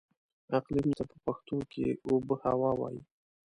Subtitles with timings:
[0.57, 3.01] اقليم ته په پښتو کې اوبههوا وايي.